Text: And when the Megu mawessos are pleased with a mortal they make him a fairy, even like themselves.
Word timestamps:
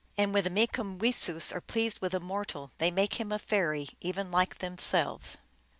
And 0.17 0.33
when 0.33 0.43
the 0.43 0.49
Megu 0.49 0.83
mawessos 0.97 1.51
are 1.53 1.61
pleased 1.61 1.99
with 1.99 2.15
a 2.15 2.19
mortal 2.19 2.71
they 2.79 2.89
make 2.89 3.19
him 3.19 3.31
a 3.31 3.37
fairy, 3.37 3.89
even 4.01 4.31
like 4.31 4.57
themselves. 4.57 5.37